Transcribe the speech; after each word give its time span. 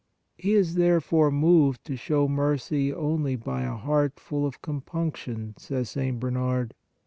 "He 0.35 0.53
is 0.55 0.73
therefore 0.73 1.29
moved 1.29 1.85
to 1.85 1.95
show 1.95 2.27
mercy 2.27 2.91
only 2.91 3.35
by 3.35 3.61
a 3.61 3.75
heart 3.75 4.19
full 4.19 4.47
of 4.47 4.59
com 4.59 4.77
THE 4.79 4.89
CENTURION 4.91 5.13
75 5.13 5.53
punction," 5.53 5.53
says 5.59 5.89
St. 5.91 6.19
Bernard. 6.19 6.73